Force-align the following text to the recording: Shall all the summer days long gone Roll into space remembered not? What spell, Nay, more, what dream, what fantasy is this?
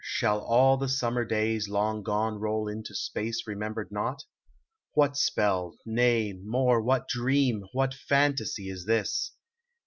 Shall 0.03 0.39
all 0.41 0.77
the 0.77 0.89
summer 0.89 1.23
days 1.25 1.69
long 1.69 2.01
gone 2.01 2.39
Roll 2.39 2.67
into 2.67 2.95
space 2.95 3.45
remembered 3.45 3.91
not? 3.91 4.23
What 4.93 5.15
spell, 5.15 5.77
Nay, 5.85 6.33
more, 6.33 6.81
what 6.81 7.07
dream, 7.07 7.65
what 7.71 7.93
fantasy 7.93 8.67
is 8.67 8.85
this? 8.87 9.33